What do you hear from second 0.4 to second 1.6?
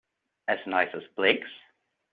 As nice as Blake's?